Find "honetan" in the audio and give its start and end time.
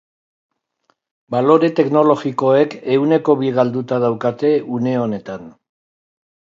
5.07-5.49